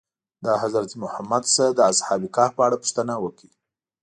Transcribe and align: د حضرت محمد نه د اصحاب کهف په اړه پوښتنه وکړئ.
د 0.45 0.47
حضرت 0.61 0.91
محمد 1.03 1.43
نه 1.55 1.65
د 1.77 1.79
اصحاب 1.91 2.21
کهف 2.35 2.51
په 2.57 2.61
اړه 2.67 2.77
پوښتنه 2.83 3.13
وکړئ. 3.23 3.51